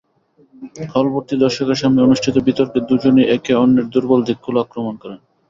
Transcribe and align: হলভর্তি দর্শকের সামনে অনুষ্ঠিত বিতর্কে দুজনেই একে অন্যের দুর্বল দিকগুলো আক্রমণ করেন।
হলভর্তি 0.93 1.35
দর্শকের 1.37 1.79
সামনে 1.81 1.99
অনুষ্ঠিত 2.01 2.35
বিতর্কে 2.47 2.79
দুজনেই 2.89 3.29
একে 3.35 3.53
অন্যের 3.55 3.87
দুর্বল 3.93 4.19
দিকগুলো 4.27 4.57
আক্রমণ 4.61 4.95
করেন। 5.03 5.19